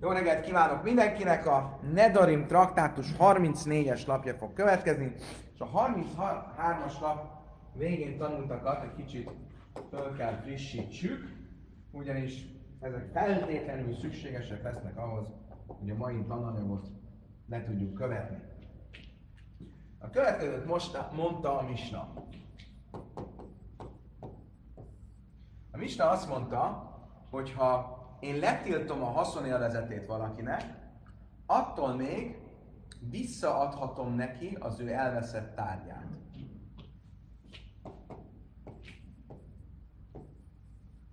[0.00, 1.46] Jó reggelt kívánok mindenkinek!
[1.46, 5.14] A Nedarim traktátus 34-es lapja fog következni,
[5.54, 7.26] és a 33-as lap
[7.72, 9.30] végén tanultakat egy kicsit
[9.90, 11.36] föl kell frissítsük,
[11.90, 12.46] ugyanis
[12.80, 15.26] ezek feltétlenül szükségesek lesznek ahhoz,
[15.66, 16.88] hogy a mai tananyagot
[17.48, 18.42] le tudjuk követni.
[19.98, 22.12] A következőt most mondta a Misna.
[25.70, 26.92] A Misna azt mondta,
[27.30, 30.62] hogy ha én letiltom a haszonélvezetét valakinek,
[31.46, 32.38] attól még
[33.10, 36.06] visszaadhatom neki az ő elveszett tárgyát.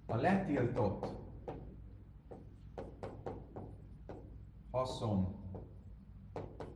[0.05, 1.07] A letiltott
[4.71, 5.43] haszon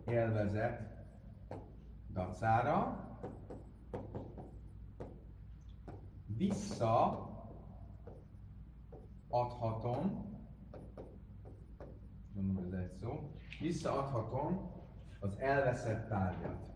[0.06, 0.82] élvezet
[2.14, 3.08] dacára
[6.26, 7.29] vissza
[9.30, 10.28] adhatom,
[12.34, 14.72] gondolom ez egy szó, visszaadhatom
[15.20, 16.67] az elveszett tárgyat.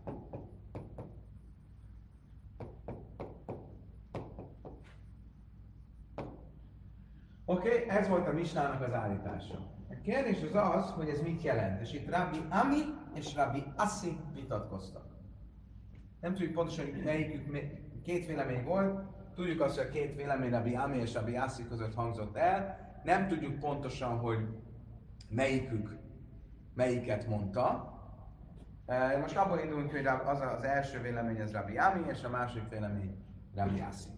[7.46, 9.54] Oké, okay, ez volt a Misnának az állítása.
[9.90, 11.80] A kérdés az az, hogy ez mit jelent.
[11.80, 12.80] És itt Rabbi Ami
[13.14, 15.04] és Rabbi Assi vitatkoztak.
[16.20, 17.58] Nem tudjuk pontosan, hogy melyikük,
[18.02, 21.94] két vélemény volt, Tudjuk azt, hogy a két vélemény Rabbi Ami és Rabbi Assi között
[21.94, 22.78] hangzott el.
[23.04, 24.48] Nem tudjuk pontosan, hogy
[25.28, 25.96] melyikük
[26.74, 27.92] melyiket mondta.
[28.86, 32.68] E, most abból indulunk, hogy az az első vélemény az Rabbi Ami, és a másik
[32.68, 33.24] vélemény
[33.54, 34.08] Rabbi Assi.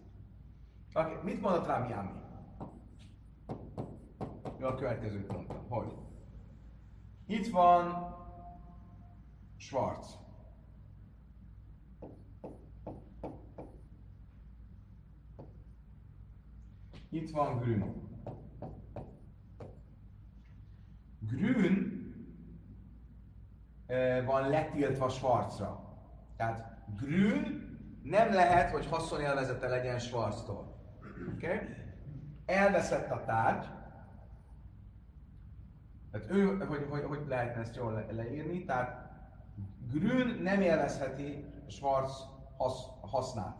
[0.93, 1.13] Okay.
[1.23, 2.11] Mit mondott Rabbi Ami?
[4.61, 5.93] A következőt mondta, hogy
[7.27, 8.15] itt van
[9.57, 10.26] Schwarz.
[17.17, 17.93] Itt van Grün.
[21.19, 22.05] Grün
[24.25, 25.97] van letiltva Schwarzra.
[26.35, 27.67] Tehát Grün
[28.03, 30.75] nem lehet, hogy haszonélvezete legyen Schwarztól.
[31.35, 31.59] Okay?
[32.45, 33.65] Elveszett a tárgy.
[36.11, 39.11] Tehát ő, hogy, hogy, hogy lehetne ezt jól leírni, tehát
[39.91, 42.25] Grün nem élvezheti Schwarz
[42.57, 43.57] hasz, hasznát.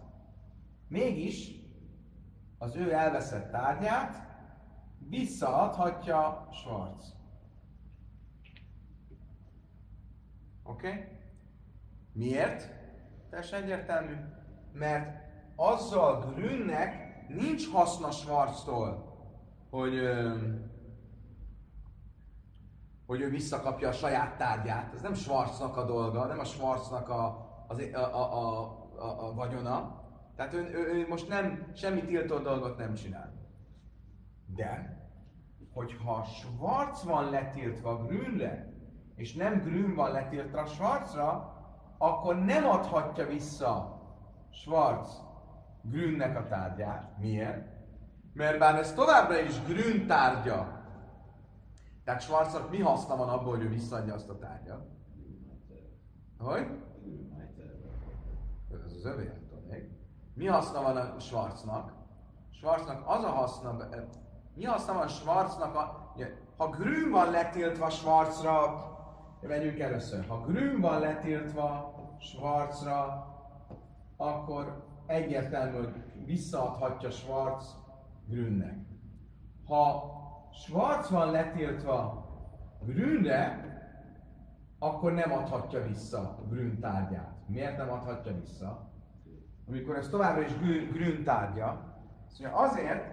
[0.88, 1.56] Mégis
[2.57, 4.28] az ő elveszett tárgyát
[5.09, 7.16] visszaadhatja Schwarz.
[10.63, 10.88] Oké?
[10.88, 11.03] Okay?
[12.13, 12.69] Miért?
[13.29, 14.16] Teljesen egyértelmű.
[14.73, 15.25] Mert
[15.56, 19.16] azzal Grünnek nincs haszna Schwarztól,
[19.69, 20.00] hogy,
[23.06, 24.94] hogy ő visszakapja a saját tárgyát.
[24.94, 28.62] Ez nem Schwarznak a dolga, nem a Schwarznak a, az, a, a, a,
[28.97, 29.97] a, a vagyona,
[30.37, 33.33] tehát ő, ő, ő most nem, semmi tiltó dolgot nem csinál.
[34.45, 35.01] De,
[35.73, 38.73] hogyha Schwarz van letiltva Grünre,
[39.15, 41.55] és nem Grün van letiltva Schwarzra,
[41.97, 44.01] akkor nem adhatja vissza
[44.49, 45.21] Schwarz
[45.81, 47.17] Grünnek a tárgyát.
[47.19, 47.67] Miért?
[48.33, 50.77] Mert bár ez továbbra is Grün tárgya,
[52.03, 54.87] tehát Schwarznak mi haszna van abból, hogy ő visszaadja azt a tárgyat?
[56.37, 56.67] Hogy?
[58.71, 59.31] Ez az övé.
[60.37, 61.93] Mi haszna van a Schwarznak?
[62.51, 63.77] Schwarznak az a haszna,
[64.53, 66.13] mi haszna van Schwarznak, a,
[66.57, 68.75] ha Grün van letiltva Schwarzra,
[69.41, 73.27] vegyünk először, ha Grün van letiltva Schwarzra,
[74.17, 77.75] akkor egyértelmű, hogy visszaadhatja Schwarz
[78.27, 78.77] Grünnek.
[79.65, 80.11] Ha
[80.51, 82.25] Schwarz van letiltva
[82.85, 83.65] Grünre,
[84.79, 87.35] akkor nem adhatja vissza Grün tárgyát.
[87.47, 88.95] Miért nem adhatja vissza?
[89.69, 90.57] Amikor ez továbbra is
[90.91, 91.79] grün tárgya.
[92.38, 93.03] Szóval azért,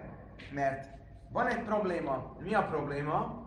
[0.53, 0.87] mert
[1.29, 2.35] van egy probléma.
[2.39, 3.43] Mi a probléma?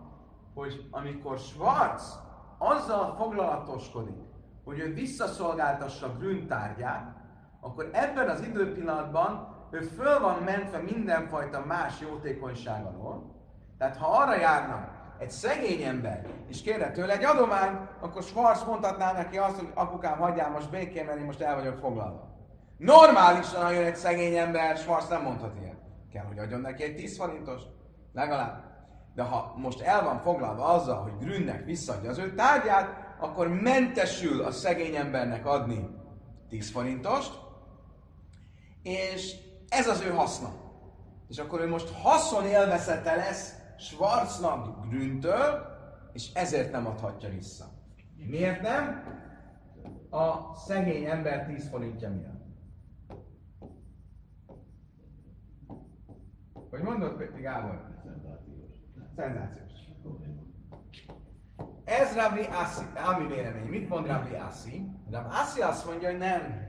[0.53, 2.19] Hogy amikor Schwarz
[2.57, 4.21] azzal foglalatoskodik,
[4.63, 7.15] hogy ő visszaszolgáltassa grün tárgyát,
[7.59, 13.35] akkor ebben az időpillanatban ő föl van mentve mindenfajta más jótékonyság alól.
[13.77, 14.87] Tehát ha arra járna
[15.17, 20.17] egy szegény ember, és kérne tőle egy adomány, akkor Schwarz mondhatná neki azt, hogy apukám,
[20.17, 22.28] hagyjál most békén, mert én most el vagyok foglalva.
[22.79, 25.77] Normálisan, jön egy szegény ember, Schwarz nem mondhat ilyen.
[26.11, 27.61] Kell, hogy adjon neki egy 10 forintos.
[28.13, 28.63] Legalább.
[29.15, 32.89] De ha most el van foglalva azzal, hogy Grünnek visszadja az ő tárgyát,
[33.19, 35.89] akkor mentesül a szegény embernek adni
[36.49, 37.39] 10 forintost,
[38.83, 39.35] és
[39.69, 40.49] ez az ő haszna.
[41.27, 45.67] És akkor ő most haszon élvezete lesz Schwarznak Grüntől,
[46.13, 47.65] és ezért nem adhatja vissza.
[48.15, 49.03] Miért nem?
[50.09, 52.38] A szegény ember 10 forintja miatt.
[56.69, 57.81] Hogy mondod, Péti Gábor?
[58.03, 58.71] Szenzációs.
[59.15, 59.71] Szenzációs.
[61.83, 63.65] Ez Rabbi Assi, ami vélemény.
[63.65, 64.85] Mit mond Rabbi Assi?
[65.11, 66.67] Rabbi Assi azt mondja, hogy nem.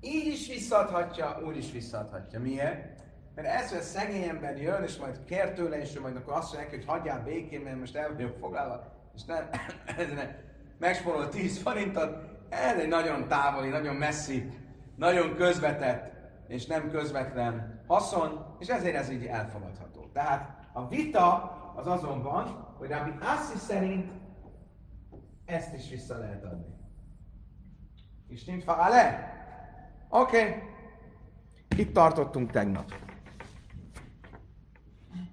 [0.00, 2.40] Így is visszaadhatja, úgy is visszaadhatja.
[2.40, 3.02] Miért?
[3.34, 6.54] Mert ez, hogy a szegény ember jön, és majd kér tőle, és majd akkor azt
[6.54, 9.48] mondja hogy hagyjál békén, mert most el vagyok foglalva, és nem,
[10.78, 12.16] megspórol 10 forintot,
[12.48, 14.48] ez egy nagyon távoli, nagyon messzi,
[14.96, 16.12] nagyon közvetett,
[16.48, 20.10] és nem közvetlen haszon, és ezért ez így elfogadható.
[20.12, 24.12] Tehát a vita az azon van, hogy Rabbi Assi szerint
[25.44, 26.74] ezt is vissza lehet adni.
[28.26, 29.32] És nincs le?
[30.08, 30.38] Oké.
[30.38, 30.62] Okay.
[31.76, 32.92] Itt tartottunk tegnap.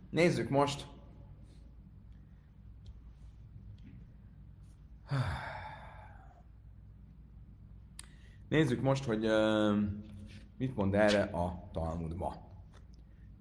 [0.10, 0.88] Nézzük most.
[8.50, 9.78] Nézzük most, hogy uh,
[10.62, 12.34] mit mond erre a Talmud ma.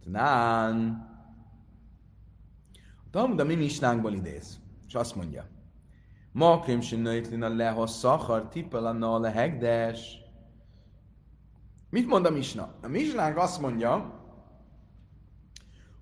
[0.02, 1.08] Tnán.
[3.06, 5.48] A Talmud a mi misnánkból idéz, és azt mondja.
[6.32, 10.18] Ma krimsin nöjtlin a lehosszachar tippel a lehegdes.
[11.90, 12.74] Mit mond a misna?
[12.82, 14.20] A misnánk azt mondja,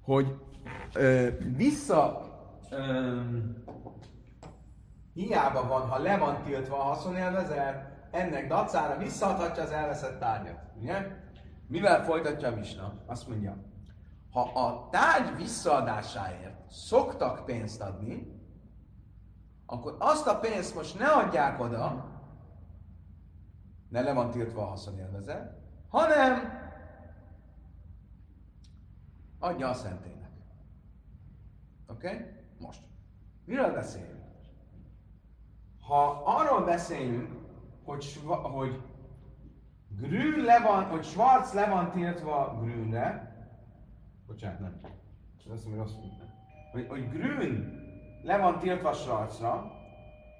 [0.00, 0.36] hogy
[0.94, 2.28] ö, vissza
[2.70, 3.20] ö,
[5.18, 10.60] hiába van, ha le van tiltva a haszonélvezet, ennek dacára visszaadhatja az elveszett tárgyat.
[10.76, 11.06] Ugye?
[11.66, 13.02] Mivel folytatja a misna?
[13.06, 13.56] Azt mondja,
[14.30, 18.36] ha a tárgy visszaadásáért szoktak pénzt adni,
[19.66, 22.06] akkor azt a pénzt most ne adják oda,
[23.88, 25.52] ne le van tiltva a haszonélvezet,
[25.88, 26.52] hanem
[29.38, 30.30] adja a szentének.
[31.86, 32.06] Oké?
[32.06, 32.26] Okay?
[32.58, 32.82] Most.
[33.44, 34.17] Miről beszélünk?
[35.88, 37.28] Ha arról beszélünk,
[37.84, 38.80] hogy, hogy
[39.88, 43.36] Grün le van, hogy Schwarz le van tiltva Grünre,
[44.26, 44.80] bocsánat, nem,
[45.52, 45.96] azt mondom, hogy
[46.72, 47.80] hogy, hogy Grün
[48.22, 49.72] le van tiltva Schwarzra,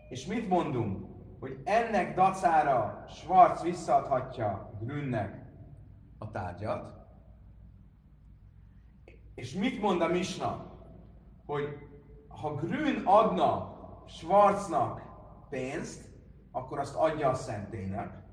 [0.09, 1.07] és mit mondunk?
[1.41, 5.47] Hogy ennek dacára Schwarz visszaadhatja Grünnek
[6.19, 7.07] a tárgyat,
[9.35, 10.73] és mit mond a Misna?
[11.47, 11.79] Hogy
[12.29, 15.08] ha Grün adna Schwarznak
[15.49, 16.09] pénzt,
[16.51, 18.27] akkor azt adja a szentélynek.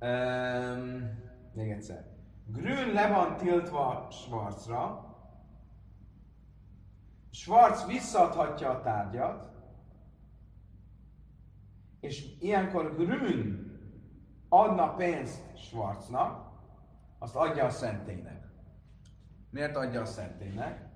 [0.00, 1.18] Um,
[1.52, 2.08] még egyszer.
[2.46, 5.10] Grün le van tiltva Schwarzra,
[7.30, 9.50] Schwarz visszaadhatja a tárgyat,
[12.00, 13.70] és ilyenkor Grün
[14.48, 16.48] adna pénzt Schwarznak,
[17.18, 18.48] azt adja a szentélynek.
[19.50, 20.88] Miért adja a szentélynek?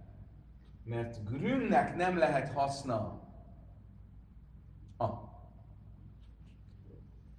[0.85, 3.24] Mert Grünnek nem lehet haszna
[4.96, 5.11] Ah.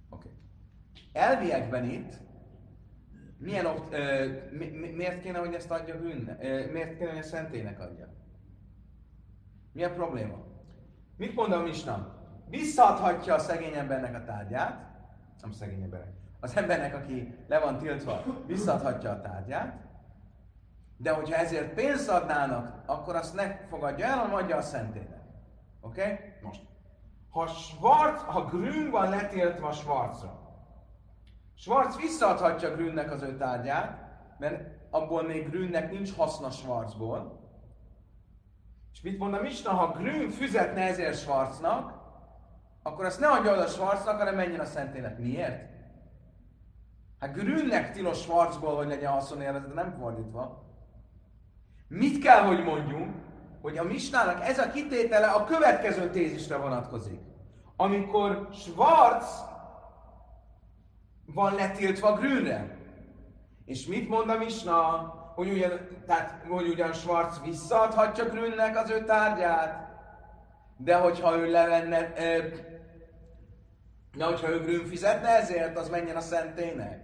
[0.08, 0.28] Oké.
[0.28, 0.32] Okay.
[1.12, 2.14] Elviekben itt
[3.38, 6.36] milyen opt, ö, mi, mi, miért kéne, hogy ezt adja bűnne?
[6.72, 8.08] Miért kéne, hogy a szentének adja?
[9.72, 10.44] Mi a probléma?
[11.16, 12.14] Mit mond a Misna?
[12.48, 14.86] Visszaadhatja a szegény embernek a tárgyát,
[15.40, 19.84] nem szegény embernek, az embernek, aki le van tiltva, visszaadhatja a tárgyát,
[20.96, 25.22] de hogyha ezért pénzt adnának, akkor azt ne fogadja el, hanem adja a szentének.
[25.80, 26.02] Oké?
[26.02, 26.16] Okay?
[26.42, 26.60] Most.
[27.36, 30.38] Ha Schwarz, ha Grün van letiltva Schwarzra,
[31.54, 33.98] Schwarz visszaadhatja Grünnek az ő tárgyát,
[34.38, 37.40] mert abból még Grünnek nincs haszna Schwarzból.
[38.92, 41.94] És mit mond a Misna, ha Grün füzetne ezért Schwarznak,
[42.82, 45.18] akkor azt ne adja oda Schwarznak, hanem menjen a szentének.
[45.18, 45.70] Miért?
[47.18, 50.64] Hát Grünnek tilos Schwarzból, hogy legyen haszonélvezet, nem fordítva.
[51.88, 53.25] Mit kell, hogy mondjunk?
[53.66, 57.20] Hogy a Misnának ez a kitétele a következő tézisre vonatkozik.
[57.76, 59.26] Amikor Schwarz
[61.26, 62.76] van letiltva Grünre.
[63.64, 64.80] És mit mond a Misna?
[65.34, 65.70] Hogy ugyan,
[66.06, 69.88] tehát, hogy ugyan Schwarz visszaadhatja Grünnek az ő tárgyát,
[70.76, 72.12] de hogyha ő levenne,
[74.16, 77.00] de hogyha ő Grün fizetne ezért, az menjen a szentének.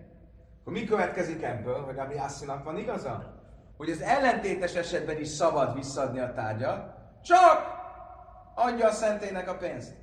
[0.60, 3.41] Akkor mi következik ebből, hogy Gabriásszinak van igaza?
[3.76, 7.80] Hogy az ellentétes esetben is szabad visszadni a tárgyat, csak
[8.54, 9.94] adja a szentének a pénzt.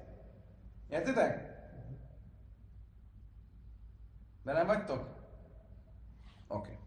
[0.88, 1.48] Értitek?
[4.44, 4.98] nem vagytok?
[6.48, 6.70] Oké.
[6.72, 6.78] Okay.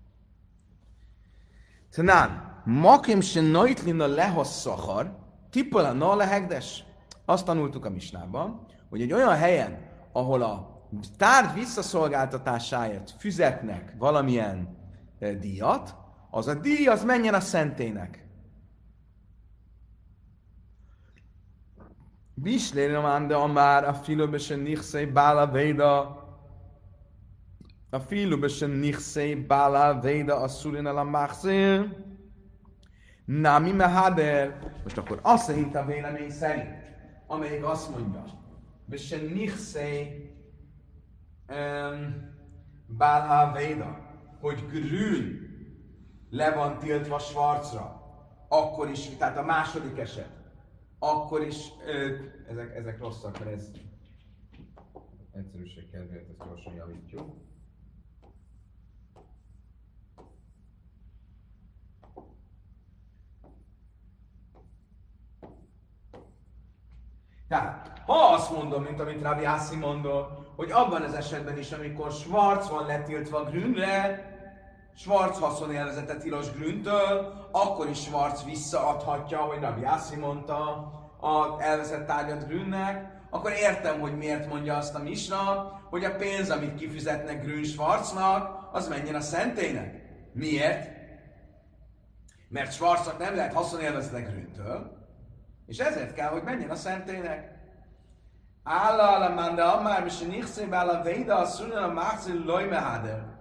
[1.91, 5.19] Tanán, makim se noitlin a lehosszahar,
[5.51, 6.85] tippel a na lehegdes.
[7.25, 10.83] Azt tanultuk a misnában, hogy egy olyan helyen, ahol a
[11.17, 14.77] tárgy visszaszolgáltatásáért fizetnek valamilyen
[15.19, 15.95] eh, díjat,
[16.35, 18.27] az a díj, az menjen a szentének.
[22.35, 26.21] Bislén de már a filobesen nichszei bála véda
[27.91, 31.97] a filobesen nichszei bála véda a szulin a machzér
[33.25, 34.59] Na, mi mehader?
[34.83, 36.69] Most akkor azt szerint a vélemény szerint,
[37.27, 38.25] amelyik azt mondja,
[39.35, 40.31] nichszei
[41.49, 42.31] um,
[42.87, 43.99] Bálhá Véda,
[44.41, 45.42] hogy grün
[46.33, 48.01] le van tiltva Schwarzra,
[48.49, 50.31] akkor is, tehát a második eset,
[50.99, 52.15] akkor is, ö,
[52.49, 53.71] ezek, ezek rosszak, mert ez
[55.33, 57.35] egyszerűség kedvéért ezt gyorsan javítjuk.
[67.49, 72.13] Tehát, ha azt mondom, mint amit Rabbi Hassi mondott, hogy abban az esetben is, amikor
[72.13, 74.32] Schwarz van letiltva Grünre,
[74.95, 80.61] Schwarz haszonélvezete tilos Grüntől, akkor is Schwarz visszaadhatja, hogy Rabbi Hassi mondta,
[81.21, 86.51] a elveszett tárgyat Grünnek, akkor értem, hogy miért mondja azt a Misna, hogy a pénz,
[86.51, 90.03] amit kifizetnek Grün Schwarznak, az menjen a szentének.
[90.33, 90.91] Miért?
[92.49, 95.01] Mert Schwarznak nem lehet haszonélvezetek Grüntől,
[95.67, 97.51] és ezért kell, hogy menjen a szentének.
[98.65, 103.32] Álla a manda amár, és nichszé a véda a szünen a márcil lojmeháder.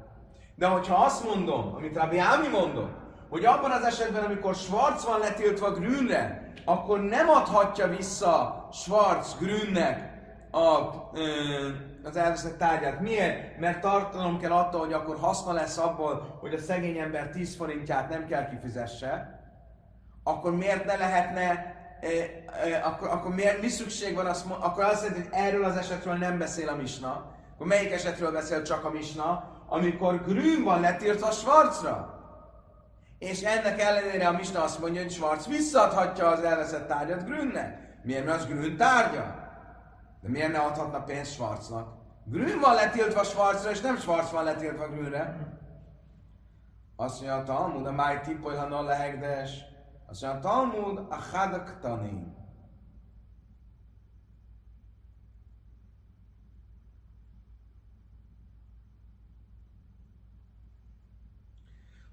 [0.62, 2.98] De hogyha azt mondom, amit Rabbi Ámi mondott,
[3.30, 10.12] hogy abban az esetben, amikor Schwarz van letiltva Grünre, akkor nem adhatja vissza Schwarz Grünnek
[10.52, 10.80] a,
[11.14, 11.68] ö,
[12.04, 13.00] az elveszett tárgyát.
[13.00, 13.60] Miért?
[13.60, 18.10] Mert tartanom kell attól, hogy akkor haszna lesz abból, hogy a szegény ember 10 forintját
[18.10, 19.40] nem kell kifizesse.
[20.24, 21.76] Akkor miért ne lehetne
[22.84, 26.38] akkor, akkor miért, mi szükség van, azt, akkor azt jelenti, hogy erről az esetről nem
[26.38, 27.26] beszél a misna.
[27.54, 29.60] Akkor melyik esetről beszél csak a misna?
[29.74, 32.20] Amikor grün van letiltva Schwarzra.
[33.20, 38.00] És ennek ellenére a misna azt mondja, hogy Schwarz visszaadhatja az elveszett tárgyat Grünnek.
[38.04, 38.26] Miért?
[38.26, 39.36] Mert az Grün tárgya.
[40.22, 41.88] De miért ne adhatna pénzt Schwarznak?
[42.26, 45.38] Grün van letiltva Schwarzra, és nem Schwarz van letiltva Grünre.
[46.96, 49.52] Azt mondja a Talmud, a máj tippolj, ha no lehegdes.
[50.08, 51.80] Azt mondja, a Talmud a hadak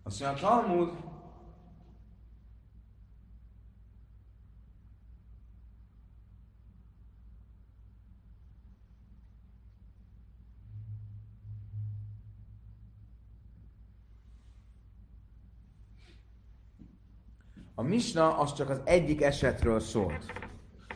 [0.08, 0.88] Azt mondja, a Talmud
[17.74, 20.32] A misna az csak az egyik esetről szólt.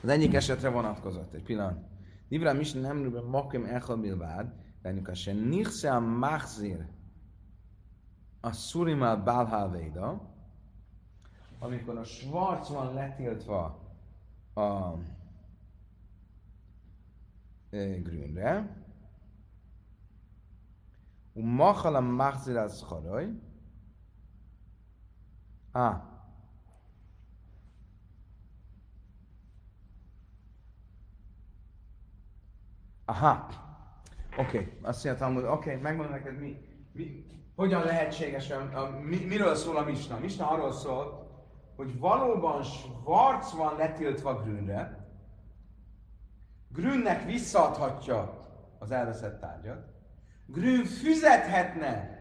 [0.03, 1.35] Az egyik esetre vonatkozott.
[1.35, 1.79] Egy pillanat.
[2.29, 4.53] Divra misna nem rúben makim echel bilvád,
[4.83, 6.87] bennük a se nichse a machzir
[8.45, 10.21] a szurimal balhalvéda,
[11.59, 13.79] amikor a Schwarz van letiltva
[14.55, 14.95] a
[18.03, 18.81] grünre,
[21.33, 23.29] und machal a machzir az charoj,
[25.73, 26.11] ah,
[33.05, 33.49] Aha.
[34.37, 34.79] Oké, okay.
[34.83, 36.57] azt mondtam, oké, okay, megmondom neked, mi,
[36.93, 40.17] mi, hogyan lehetséges, a, a, mi, miről szól a Misna.
[40.17, 41.31] A Misna arról szól,
[41.77, 45.07] hogy valóban Schwarz van letiltva Grünre,
[46.69, 48.47] Grünnek visszaadhatja
[48.79, 49.85] az elveszett tárgyat,
[50.47, 52.21] Grün fizethetne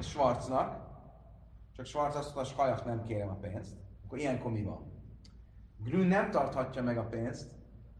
[0.00, 0.80] Schwarznak,
[1.76, 4.92] csak Schwarz azt mondta, Skajak nem kérem a pénzt, akkor ilyenkor mi van?
[5.84, 7.50] Grün nem tarthatja meg a pénzt,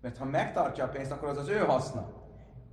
[0.01, 2.13] mert ha megtartja a pénzt, akkor az az ő haszna.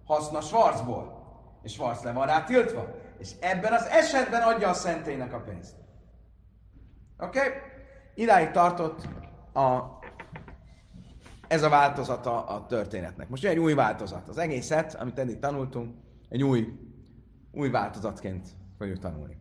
[0.06, 1.18] Haszna Schwarzból.
[1.62, 2.96] És Schwarz le van rá tiltva.
[3.20, 5.76] És ebben az esetben adja a szentélynek a pénzt.
[7.18, 7.40] Oké?
[7.40, 7.52] Okay?
[8.16, 9.08] Idáig tartott
[9.54, 10.00] a,
[11.48, 13.30] ez a változata a történetnek.
[13.30, 14.30] Most jön egy új változat.
[14.30, 15.96] Az egészet, amit eddig tanultunk,
[16.30, 16.68] egy új,
[17.52, 18.48] új változatként
[18.78, 19.38] fogjuk tanulni.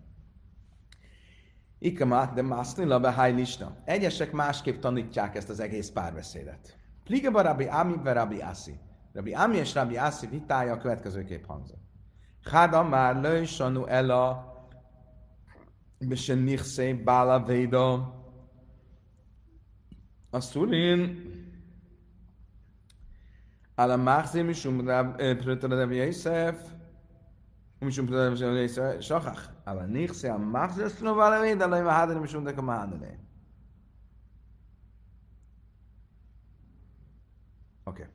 [1.78, 3.32] Ikamat de másznila be
[3.84, 6.78] Egyesek másképp tanítják ezt az egész párbeszédet.
[7.04, 8.80] Pligaba Rabbi Ami ve Asi.
[9.12, 11.87] Rabbi Ami és Rabbi Asi vitája a következőképp hangzott.
[12.47, 14.53] Háda már lőj sanu ela
[15.99, 17.87] besen nichse bála véda
[20.31, 21.01] a szurin
[23.77, 24.81] על המחזיר משום
[25.41, 26.55] פרוטה רבי יוסף
[27.81, 32.97] ומשום פרוטה רבי יוסף שוכח אבל נכסי המחזיר סנובה למיד עלי מהדר משום דקה מהדר
[37.85, 38.05] Oké.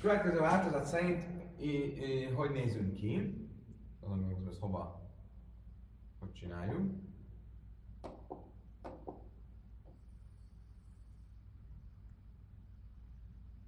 [0.00, 1.24] Következő változat szerint
[2.34, 3.48] hogy nézünk ki?
[4.00, 5.10] Tudom, hogy ez hova,
[6.18, 6.90] hogy csináljuk.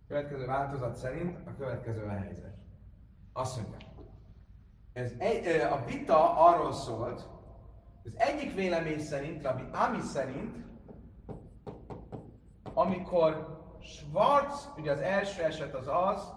[0.06, 2.56] Következő változat szerint a következő a helyzet.
[3.32, 3.88] Azt mondja,
[4.92, 7.28] ez egy, a vita arról szólt,
[8.04, 10.56] az egyik vélemény szerint, Rabbi Ami szerint,
[12.74, 16.32] amikor Schwarz, ugye az első eset az az,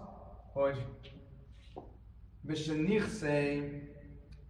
[0.52, 0.86] hogy
[2.40, 3.82] Bisse Nichsei,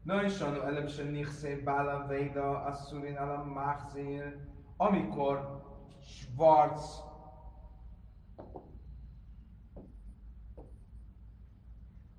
[0.02, 4.36] Noi Sanu ele Bisse Nichsei Bála Véda Asszurin ala Machzir,
[4.76, 5.62] amikor
[6.00, 7.02] Schwarz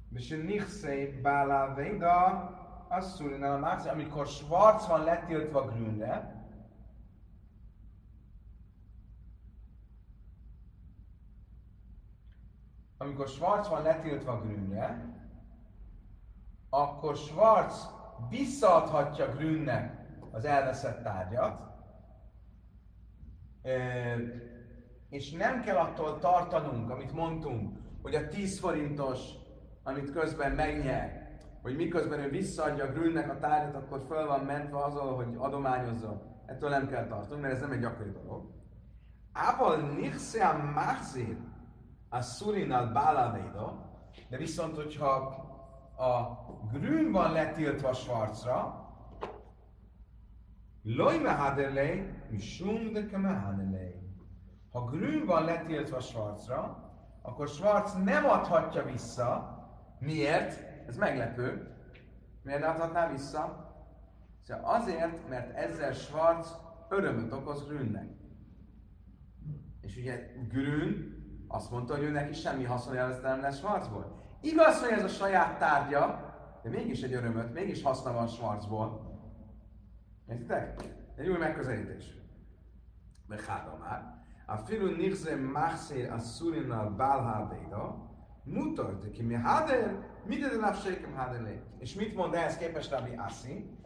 [0.09, 2.55] Bisse Nichsei Bála Véda
[2.89, 6.36] Asszurin ala Machzir, amikor Schwarz van letiltva Grünre,
[13.07, 15.15] amikor Schwarz van letiltva Grünre,
[16.69, 17.89] akkor Schwarz
[18.29, 21.61] visszaadhatja Grünnek az elveszett tárgyat,
[25.09, 29.19] és nem kell attól tartanunk, amit mondtunk, hogy a 10 forintos,
[29.83, 31.27] amit közben megnyer,
[31.61, 36.21] hogy miközben ő visszaadja Grünnek a tárgyat, akkor föl van mentve azon, hogy adományozza.
[36.45, 38.55] Ettől nem kell tartani, mert ez nem egy gyakori dolog.
[39.31, 41.37] Ával nichse a machzir,
[42.09, 43.91] a szurinal bálavéda,
[44.29, 45.09] de viszont, hogyha
[45.97, 46.37] a
[46.71, 48.85] grün van letiltva Schwarzra,
[50.83, 53.95] Loj mehadelej, mi sum de mehadelej.
[54.71, 59.55] Ha grün van letiltva Schwarzra, akkor Schwarz nem adhatja vissza.
[59.99, 60.65] Miért?
[60.87, 61.75] Ez meglepő.
[62.43, 63.73] Miért adhatná vissza?
[64.41, 66.55] Szóval azért, mert ezzel Schwarz
[66.89, 68.09] örömöt okoz Grünnek.
[69.81, 71.16] És ugye Grün
[71.47, 74.21] azt mondta, hogy ő neki semmi haszonjelezte nem lesz Schwarzból.
[74.41, 79.01] Igaz, hogy ez a saját tárgya, de mégis egy örömöt, mégis haszna van Schwarzból.
[80.29, 80.81] Értitek?
[81.15, 82.05] Egy új megközelítés.
[83.27, 84.15] Mechádom már.
[84.45, 88.07] A filu nixze machszér a szurinnal bálhábéda,
[88.43, 91.61] mutat, ki mi háder, mit de nafsékem háderlé.
[91.79, 93.77] És mit mond ehhez képest Rabbi Assi?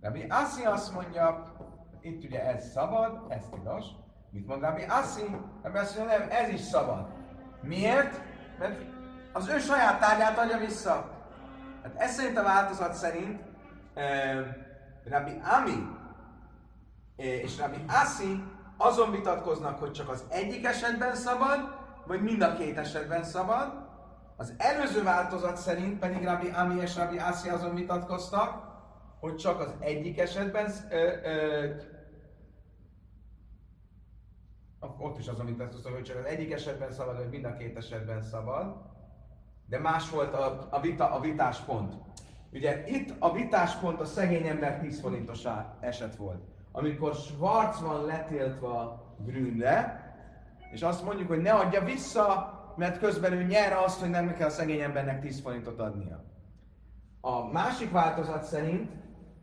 [0.00, 1.42] Rabbi Assi azt mondja,
[2.00, 3.84] itt ugye ez szabad, ez tilos,
[4.36, 5.24] Mit mond Rabbi Assi?
[5.62, 7.06] Rabbi Assi nem, ez is szabad.
[7.60, 8.20] Miért?
[8.58, 8.80] Mert
[9.32, 11.10] az ő saját tárgyát adja vissza.
[11.82, 13.40] Hát ez szerint a változat szerint
[13.94, 14.46] uh,
[15.04, 15.86] Rabbi Ami
[17.16, 18.42] és Rabbi Assi
[18.76, 21.60] azon vitatkoznak, hogy csak az egyik esetben szabad,
[22.06, 23.72] vagy mind a két esetben szabad.
[24.36, 28.64] Az előző változat szerint pedig Rabbi Ami és Rabbi Assi azon vitatkoztak,
[29.20, 31.70] hogy csak az egyik esetben ö, ö,
[34.98, 37.76] ott is az, amit azt hogy csak az egyik esetben szabad, vagy mind a két
[37.76, 38.76] esetben szabad,
[39.66, 41.94] de más volt a, a, vita, a vitáspont.
[42.52, 45.42] Ugye itt a vitáspont a szegény ember 10 forintos
[45.80, 46.44] eset volt.
[46.72, 50.04] Amikor Schwarz van letiltva Grünre,
[50.72, 54.46] és azt mondjuk, hogy ne adja vissza, mert közben ő nyer azt, hogy nem kell
[54.46, 56.24] a szegény embernek 10 forintot adnia.
[57.20, 58.90] A másik változat szerint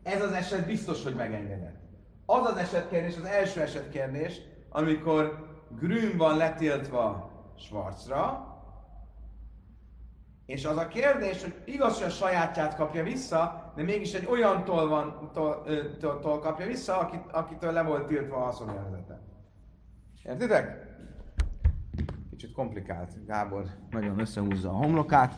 [0.02, 1.76] ez az eset biztos, hogy megengedett.
[2.26, 4.40] Az az esetkérdés, az első esetkérdés,
[4.76, 5.46] amikor
[5.78, 8.52] Grün van letiltva Schwarzra,
[10.46, 14.88] és az a kérdés, hogy igaz, hogy a sajátját kapja vissza, de mégis egy olyantól
[14.88, 15.64] van, tól,
[16.00, 19.20] tól kapja vissza, akit, akitől le volt tiltva a haszonjelzete.
[20.22, 20.92] Értitek?
[22.30, 23.26] Kicsit komplikált.
[23.26, 25.34] Gábor nagyon összehúzza a homlokát.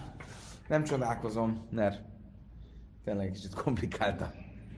[0.68, 2.02] Nem csodálkozom, mert
[3.04, 4.20] tényleg kicsit komplikált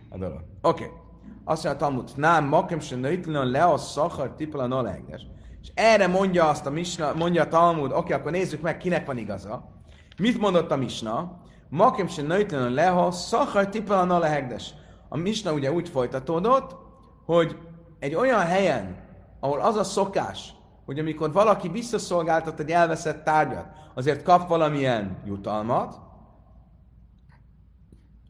[0.09, 0.45] a dolog.
[0.63, 0.85] Oké.
[0.85, 1.08] Okay.
[1.45, 5.27] Azt mondja a Talmud, nem, makem se nőtlen le a szakar tipla nalegdes.
[5.61, 9.19] És erre mondja azt a Misna, mondja a Talmud, oké, akkor nézzük meg, kinek van
[9.19, 9.65] igaza.
[10.19, 11.41] Mit mondott a Misna?
[11.69, 14.75] Makem se nőtlen le a szakar tipla nalegdes.
[15.09, 16.77] A Misna ugye úgy folytatódott,
[17.25, 17.57] hogy
[17.99, 18.97] egy olyan helyen,
[19.41, 25.99] ahol az a szokás, hogy amikor valaki visszaszolgáltat egy elveszett tárgyat, azért kap valamilyen jutalmat,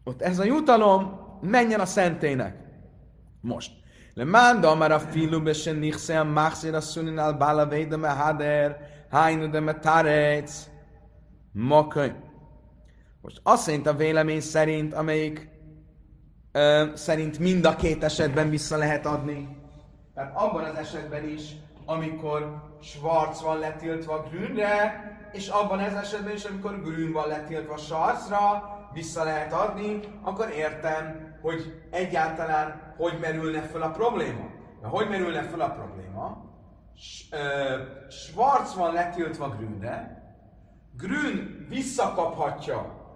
[0.05, 2.68] ott ez a jutalom menjen a szentének.
[3.49, 3.73] Most.
[4.15, 8.77] Manda már a filu besen a machzir a sunin al bala veida me hader,
[9.11, 10.67] hájnu de me tarec,
[11.53, 12.13] makai.
[13.21, 15.49] Most azt szerint a vélemény szerint, amelyik
[16.53, 19.57] ö, szerint mind a két esetben vissza lehet adni.
[20.15, 21.43] Tehát abban az esetben is,
[21.87, 28.63] amikor Schwarz van letiltva Grünre, és abban az esetben is, amikor Grün van letiltva Schwarzra,
[28.93, 34.45] vissza lehet adni, akkor értem, hogy egyáltalán hogy merülne fel a probléma.
[34.83, 36.47] Na, hogy merülne fel a probléma?
[38.09, 40.23] Schwarz van letiltva Grünre,
[40.97, 43.07] Grün visszakaphatja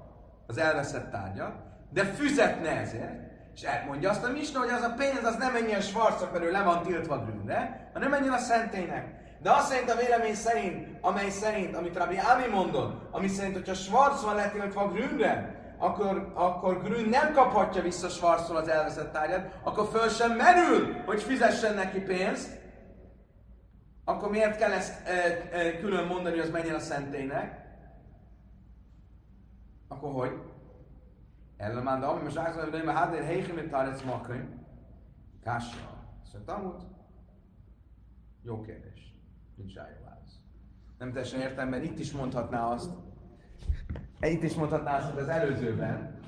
[0.47, 1.53] az elveszett tárgyat,
[1.91, 3.21] de füzetne ezért,
[3.55, 6.51] és elmondja azt a Misna, hogy az a pénz az nem menjen Schwarzra, mert ő
[6.51, 9.21] le van tiltva Grünre, hanem menjen a szentének.
[9.43, 13.75] De azt szerint a vélemény szerint, amely szerint, amit Rabbi Ami mondott, ami szerint, hogyha
[13.75, 19.87] Schwarz van letiltva Grünre, akkor, akkor Grün nem kaphatja vissza Schwarztól az elveszett tárgyat, akkor
[19.87, 22.61] föl sem merül, hogy fizessen neki pénzt,
[24.05, 25.13] akkor miért kell ezt e,
[25.53, 27.61] e, külön mondani, hogy az menjen a szentélynek?
[29.89, 30.41] Akkor hogy?
[31.57, 34.67] Ellenben, de ami most mondja, hogy hát én helyén mit tartsz makrim.
[35.45, 36.07] Kássa.
[36.33, 36.77] Szóval
[38.43, 39.21] jó kérdés.
[39.57, 40.35] Nincs rá jó válasz.
[40.99, 42.91] Nem teljesen értem, mert itt is mondhatná azt,
[44.31, 46.21] itt is mondhatná azt, hogy az előzőben,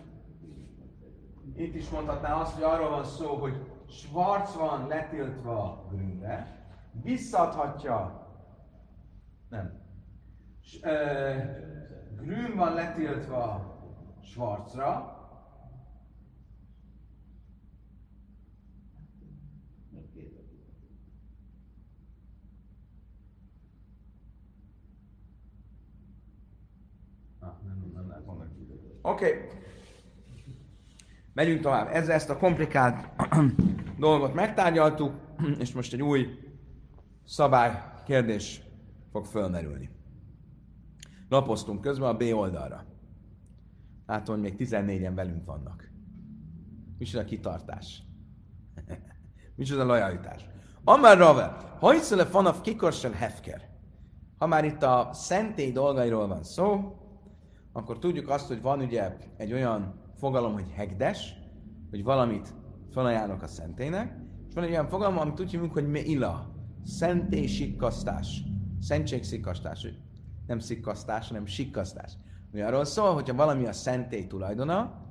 [1.57, 6.67] itt is mondhatná azt, hogy arról van szó, hogy Schwarz van letiltva Grünre,
[7.03, 8.29] visszaadhatja,
[9.49, 9.83] nem,
[12.17, 13.73] Grün van letiltva
[14.23, 15.15] Schwarzra,
[29.07, 29.25] Oké.
[29.27, 29.49] Okay.
[31.33, 31.89] Megyünk tovább.
[31.93, 33.09] Ezzel ezt a komplikált
[33.99, 35.15] dolgot megtárgyaltuk,
[35.63, 36.39] és most egy új
[37.25, 38.63] szabály kérdés
[39.13, 39.91] fog fölmerülni.
[41.29, 42.85] Lapoztunk közben a B oldalra.
[44.07, 45.91] Látom, hogy még 14-en velünk vannak.
[46.99, 48.03] Micsoda kitartás.
[49.57, 50.47] Micsoda lojalitás.
[50.85, 53.69] Amár Rave, hajszele fanaf kikorsen hefker.
[54.39, 56.99] Ha már itt a szentély dolgairól van szó,
[57.77, 61.35] akkor tudjuk azt, hogy van ugye egy olyan fogalom, hogy hegdes,
[61.91, 62.55] hogy valamit
[62.91, 66.51] felajánlok a szentének, és van egy olyan fogalom, amit hívunk, hogy meila,
[66.85, 68.43] szentély sikkasztás,
[68.81, 69.87] szentség sikkasztás,
[70.47, 72.13] nem sikkasztás, hanem sikkasztás.
[72.53, 75.03] Ugye arról szól, hogyha valami a szentély tulajdona,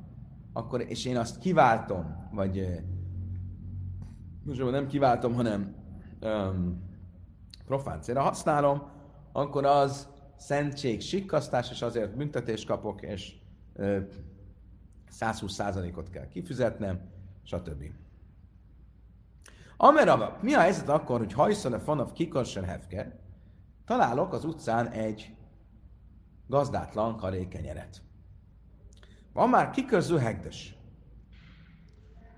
[0.54, 2.82] akkor, és én azt kiváltom, vagy
[4.43, 5.76] most nem kiváltom, hanem
[6.21, 6.82] um,
[7.65, 8.82] profán célra használom,
[9.32, 13.35] akkor az szentség sikkasztás, és azért büntetést kapok, és
[13.73, 13.99] ö,
[15.19, 17.01] 120%-ot kell kifizetnem,
[17.43, 17.83] stb.
[19.77, 23.19] Amerava, mi a helyzet akkor, hogy hajszol a fanav kikarsen hefke,
[23.85, 25.35] találok az utcán egy
[26.47, 28.01] gazdátlan karékenyeret.
[29.33, 30.77] Van már kiköző hegdes.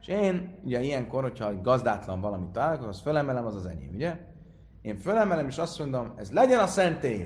[0.02, 4.18] És én, ugye ilyenkor, hogyha gazdátlan valamit találok, az fölemelem, az az enyém, ugye?
[4.82, 7.24] Én fölemelem, és azt mondom, ez legyen a szentély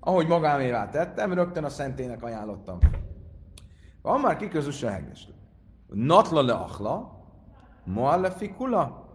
[0.00, 2.78] ahogy magámévá tettem, rögtön a szentének ajánlottam.
[4.02, 5.28] Van már kiközös a hegdes.
[5.86, 7.24] Natla le achla,
[7.84, 9.06] moalle fikula.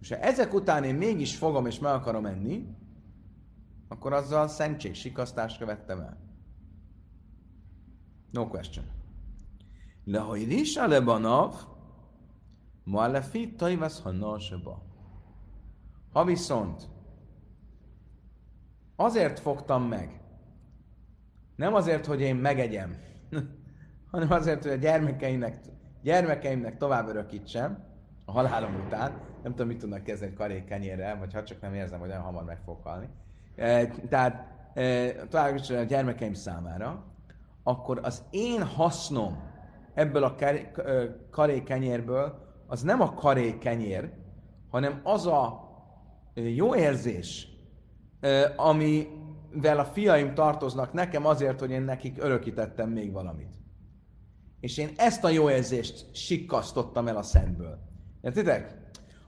[0.00, 2.76] És ha ezek után én mégis fogom és meg akarom enni,
[3.88, 6.18] akkor azzal szentség sikasztást követtem el.
[8.30, 8.84] No question.
[10.04, 11.54] Le ha is a lebanav,
[12.84, 13.64] moalle fit,
[16.12, 16.88] Ha viszont
[18.96, 20.20] Azért fogtam meg.
[21.56, 22.96] Nem azért, hogy én megegyem,
[24.10, 25.58] hanem azért, hogy a gyermekeimnek,
[26.02, 27.84] gyermekeimnek tovább örökítsem
[28.24, 29.12] a halálom után.
[29.42, 32.58] Nem tudom, mit tudnak kezdeni karékenyérrel, vagy ha csak nem érzem, hogy olyan hamar meg
[32.64, 33.08] fog halni.
[33.56, 37.04] E, tehát e, tovább a gyermekeim számára,
[37.62, 39.42] akkor az én hasznom
[39.94, 40.34] ebből a
[41.30, 44.12] karékenyérből az nem a karékenyér,
[44.70, 45.64] hanem az a
[46.34, 47.48] jó érzés,
[48.56, 53.54] amivel a fiaim tartoznak nekem azért, hogy én nekik örökítettem még valamit.
[54.60, 57.78] És én ezt a jó érzést sikkasztottam el a szentből.
[58.20, 58.74] Értitek?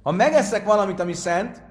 [0.02, 1.62] Ha megeszek valamit, ami szent,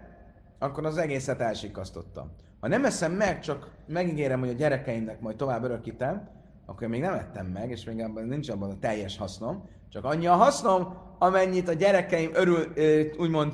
[0.60, 2.32] akkor az egészet elsikasztottam.
[2.60, 6.30] Ha nem eszem meg, csak megígérem, hogy a gyerekeimnek majd tovább örökítem,
[6.66, 10.28] akkor még nem ettem meg, és még abban nincs abban a teljes hasznom, csak annyi
[10.28, 12.74] a hasznom, amennyit a gyerekeim örül,
[13.18, 13.54] úgymond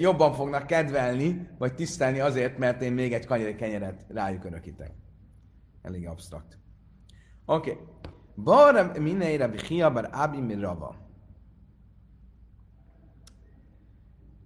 [0.00, 4.92] jobban fognak kedvelni, vagy tisztelni azért, mert én még egy kanyari kenyeret rájuk örökítek.
[5.82, 6.58] Elég absztrakt.
[7.44, 7.70] Oké.
[7.70, 7.84] Okay.
[8.34, 10.96] Bara mineire bichia bar abi mirava.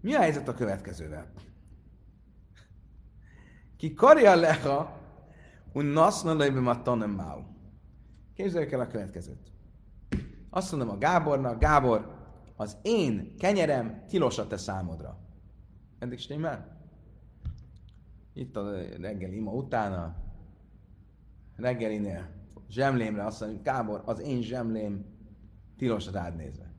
[0.00, 1.32] Mi a helyzet a következővel?
[3.76, 5.00] Ki karja leha,
[5.72, 7.40] un naszna lejbe matanem mau.
[8.34, 9.52] Képzeljük el a következőt.
[10.50, 12.15] Azt mondom a Gábornak, Gábor,
[12.56, 15.18] az én kenyerem tilos a te számodra.
[15.98, 16.76] Eddig stimmel?
[18.32, 20.16] Itt a reggeli ima utána,
[21.56, 22.28] reggelinél
[22.68, 25.04] zsemlémre azt mondjuk, Kábor, az én zsemlém
[25.76, 26.74] tilos rád nézve.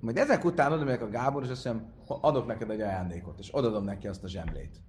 [0.00, 3.54] Majd ezek után oda megyek a Gábor, és azt mondom, adok neked egy ajándékot, és
[3.54, 4.80] odadom neki azt a zsemlét.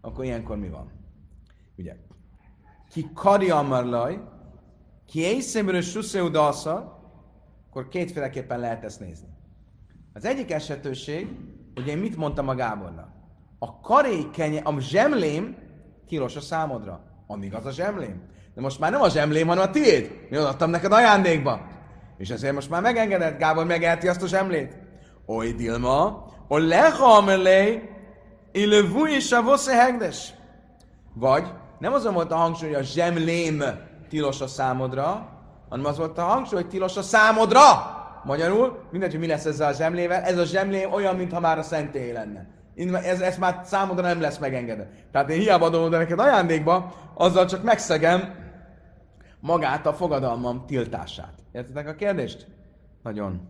[0.00, 0.90] Akkor ilyenkor mi van?
[1.76, 1.96] Ugye,
[2.88, 4.28] ki kari amarlaj,
[5.06, 6.30] ki éjszemről suszeu
[7.70, 9.28] akkor kétféleképpen lehet ezt nézni.
[10.12, 11.28] Az egyik esetőség,
[11.74, 13.08] hogy én mit mondtam a Gábornak?
[13.58, 15.56] A karékenye, a zsemlém
[16.08, 17.04] tilos a számodra.
[17.26, 18.22] Amíg az a zsemlém.
[18.54, 20.26] De most már nem a zsemlém, hanem a tiéd.
[20.30, 21.66] Mi adtam neked ajándékba.
[22.18, 24.78] És ezért most már megengedett, Gábor megelti azt a zsemlét.
[25.26, 27.88] Oly Dilma, o leha amelé,
[28.52, 30.34] illövú is a hegdes.
[31.14, 31.46] Vagy
[31.78, 33.62] nem azon volt a hangsúly, hogy a zsemlém
[34.08, 35.39] tilos a számodra,
[35.70, 37.60] hanem az volt a hangsúly, hogy tilos a számodra.
[38.24, 41.62] Magyarul, mindegy, hogy mi lesz ezzel a zsemlével, ez a zsemlém olyan, mintha már a
[41.62, 42.48] szentély lenne.
[43.02, 44.88] Ez, ez már számodra nem lesz megengedve.
[45.12, 48.34] Tehát én hiába adom oda neked ajándékba, azzal csak megszegem
[49.40, 51.34] magát a fogadalmam tiltását.
[51.52, 52.46] Értitek a kérdést?
[53.02, 53.48] Nagyon.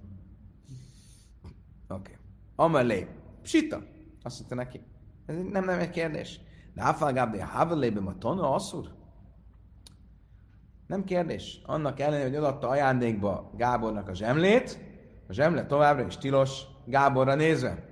[1.88, 2.00] Oké.
[2.00, 2.14] Okay.
[2.56, 3.06] Amelé.
[3.42, 3.82] Psita.
[4.22, 4.80] Azt mondta neki.
[5.26, 6.40] Ez nem, nem egy kérdés.
[6.74, 8.99] De áfágább, de hávelében a tonna asszur?
[10.90, 11.60] Nem kérdés.
[11.66, 14.78] Annak ellenére, hogy odaadta ajándékba Gábornak a zsemlét,
[15.28, 17.84] a zsemle továbbra is tilos Gáborra nézve.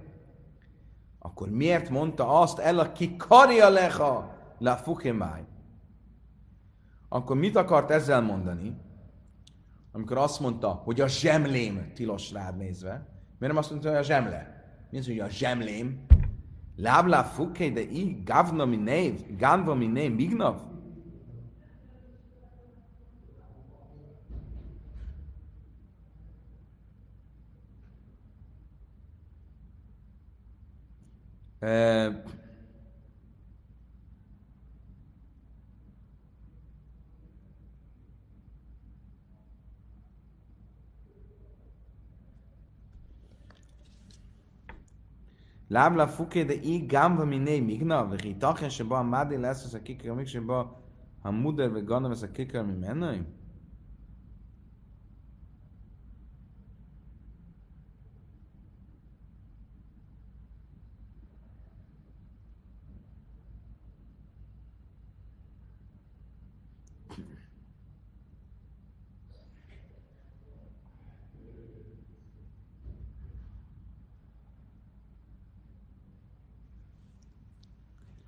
[1.18, 5.44] Akkor miért mondta azt el, aki karja leha la fukemáj?
[7.08, 8.76] Akkor mit akart ezzel mondani?
[9.92, 12.90] Amikor azt mondta, hogy a zsemlém tilos rád nézve.
[13.38, 14.64] Miért nem azt mondta, hogy a zsemle?
[14.90, 16.06] Mi az, hogy a zsemlém?
[16.76, 20.60] Láblá fuké, de így gavna mi név, gánva mi név, mignav?
[31.62, 31.70] לאו
[45.96, 50.64] לפוקי דאי גם במיני מיגנה, וכי תוכן שבו עמדי לעשות הכיכר מיק שבו
[51.24, 53.06] המודר וגונב את הכיכר ממנו?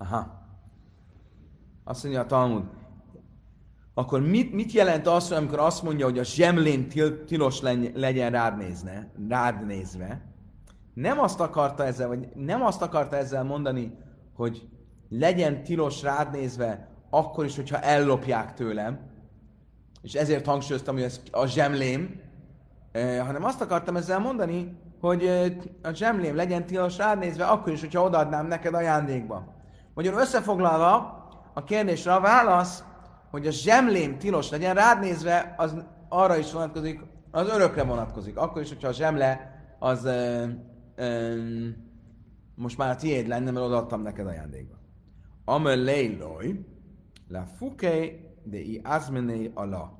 [0.01, 0.39] Aha.
[1.83, 2.63] Azt mondja a Talmud.
[3.93, 7.61] Akkor mit, mit jelent az, amikor azt mondja, hogy a zsemlén til, tilos
[7.93, 10.21] legyen rád, nézne, rád nézve?
[10.93, 13.97] Nem azt akarta ezzel, vagy nem azt akarta ezzel mondani,
[14.35, 14.67] hogy
[15.09, 18.99] legyen tilos rád nézve, akkor is, hogyha ellopják tőlem,
[20.01, 22.21] és ezért hangsúlyoztam, hogy ez a zsemlém,
[22.91, 27.73] eh, hanem azt akartam ezzel mondani, hogy eh, a zsemlém legyen tilos rád nézve, akkor
[27.73, 29.59] is, hogyha odaadnám neked ajándékba.
[29.93, 31.19] Magyarul összefoglalva,
[31.53, 32.83] a kérdésre a válasz,
[33.29, 35.75] hogy a zsemlém tilos legyen, rád nézve, az
[36.09, 37.01] arra is vonatkozik,
[37.31, 38.37] az örökre vonatkozik.
[38.37, 40.47] Akkor is, hogyha a zsemle az ö,
[40.95, 41.35] ö,
[42.55, 44.75] most már a tiéd lenne, mert odaadtam neked ajándékba.
[45.45, 46.65] Amelé loj,
[47.27, 48.09] la fuke
[48.43, 49.99] de i azmené ala.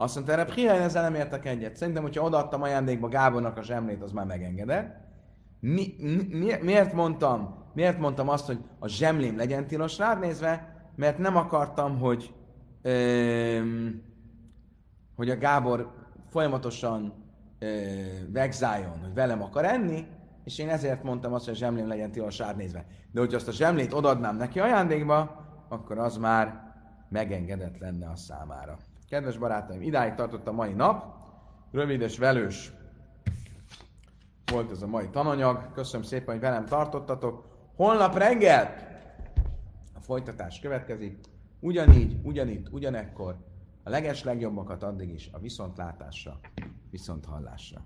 [0.00, 1.76] Azt mondta, erre Pchia, én ezzel nem értek egyet.
[1.76, 4.96] Szerintem, hogyha odaadtam ajándékba Gábornak a zsemlét, az már megengedett.
[5.60, 5.94] Mi,
[6.30, 10.76] mi, miért mondtam, miért mondtam azt, hogy a zsemlém legyen tilos rád nézve?
[10.96, 12.34] Mert nem akartam, hogy,
[12.82, 14.02] öm,
[15.16, 15.92] hogy a Gábor
[16.30, 17.12] folyamatosan
[17.58, 17.66] ö,
[18.32, 20.06] vegzáljon, hogy velem akar enni,
[20.44, 22.86] és én ezért mondtam azt, hogy a zsemlém legyen tilos rád nézve.
[23.12, 26.72] De hogyha azt a zsemlét odadnám neki ajándékba, akkor az már
[27.08, 28.78] megengedett lenne a számára.
[29.08, 31.16] Kedves barátaim, idáig tartott a mai nap.
[31.72, 32.72] Rövid és velős
[34.50, 35.72] volt ez a mai tananyag.
[35.72, 37.44] Köszönöm szépen, hogy velem tartottatok.
[37.76, 38.74] Holnap reggel
[39.94, 41.18] a folytatás következik.
[41.60, 43.36] Ugyanígy, ugyanitt, ugyanekkor.
[43.82, 46.40] A leges legjobbakat addig is a viszontlátásra,
[46.90, 47.84] viszonthallásra.